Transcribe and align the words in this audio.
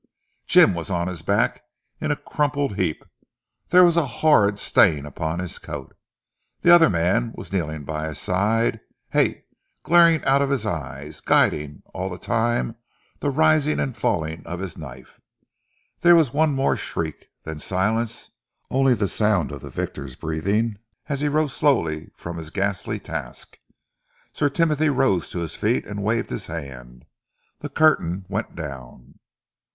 Jim 0.47 0.73
was 0.73 0.89
on 0.89 1.07
his 1.07 1.21
back 1.21 1.61
in 1.99 2.09
a 2.09 2.15
crumpled 2.15 2.75
heap. 2.75 3.05
There 3.69 3.83
was 3.83 3.95
a 3.97 4.05
horrid 4.23 4.57
stain 4.57 5.05
upon 5.05 5.37
his 5.37 5.59
coat. 5.59 5.95
The 6.61 6.73
other 6.73 6.89
man 6.89 7.33
was 7.35 7.53
kneeling 7.53 7.83
by 7.83 8.07
his 8.07 8.17
side, 8.17 8.79
hate, 9.11 9.45
glaring 9.83 10.25
out 10.25 10.41
of 10.41 10.49
his 10.49 10.65
eyes, 10.65 11.19
guiding 11.21 11.83
all 11.93 12.09
the 12.09 12.17
time 12.17 12.75
the 13.19 13.29
rising 13.29 13.79
and 13.79 13.95
falling 13.95 14.41
of 14.43 14.59
his 14.59 14.75
knife. 14.75 15.21
There 15.99 16.15
was 16.15 16.33
one 16.33 16.55
more 16.55 16.75
shriek 16.75 17.29
then 17.43 17.59
silence 17.59 18.31
only 18.71 18.95
the 18.95 19.07
sound 19.07 19.51
of 19.51 19.61
the 19.61 19.69
victor's 19.69 20.15
breathing 20.15 20.79
as 21.09 21.21
he 21.21 21.27
rose 21.29 21.53
slowly 21.55 22.09
from 22.15 22.37
his 22.37 22.49
ghastly 22.49 22.97
task. 22.97 23.59
Sir 24.33 24.49
Timothy 24.49 24.89
rose 24.89 25.29
to 25.29 25.41
his 25.41 25.53
feet 25.53 25.85
and 25.85 26.01
waved 26.01 26.31
his 26.31 26.47
hand. 26.47 27.05
The 27.59 27.69
curtain 27.69 28.25
went 28.29 28.55
down. 28.55 29.19